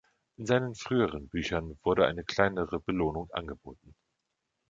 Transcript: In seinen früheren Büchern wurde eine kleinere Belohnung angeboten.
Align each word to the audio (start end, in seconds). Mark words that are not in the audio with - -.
In 0.37 0.47
seinen 0.47 0.73
früheren 0.73 1.29
Büchern 1.29 1.77
wurde 1.83 2.07
eine 2.07 2.23
kleinere 2.23 2.79
Belohnung 2.79 3.29
angeboten. 3.33 3.93